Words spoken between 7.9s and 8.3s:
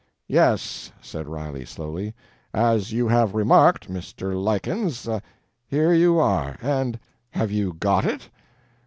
it?"